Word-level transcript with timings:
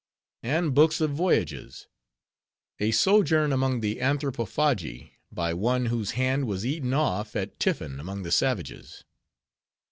And 0.41 0.73
books 0.73 0.99
of 0.99 1.11
voyages:— 1.11 1.85
"A 2.79 2.89
Sojourn 2.89 3.53
among 3.53 3.81
the 3.81 3.97
Anthropophagi, 3.97 5.11
by 5.31 5.53
One 5.53 5.85
whose 5.85 6.11
Hand 6.17 6.47
was 6.47 6.65
eaten 6.65 6.91
off 6.95 7.35
at 7.35 7.59
Tiffin 7.59 7.99
among 7.99 8.23
the 8.23 8.31
Savages." 8.31 9.03